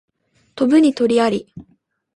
[0.55, 1.53] 飛ぶに禽あり